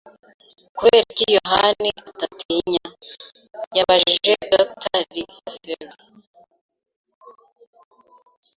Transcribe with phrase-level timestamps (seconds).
[0.77, 2.85] “Kubera iki, Yohani, udatinya?”
[3.77, 4.95] yabajije Dr.
[5.13, 5.87] Livesey.